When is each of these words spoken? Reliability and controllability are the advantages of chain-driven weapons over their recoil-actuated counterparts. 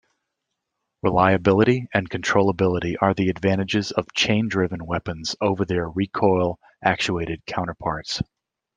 Reliability 1.03 1.85
and 1.93 2.09
controllability 2.09 2.95
are 3.01 3.13
the 3.13 3.29
advantages 3.29 3.91
of 3.91 4.11
chain-driven 4.15 4.83
weapons 4.83 5.35
over 5.39 5.63
their 5.63 5.87
recoil-actuated 5.91 7.45
counterparts. 7.45 8.19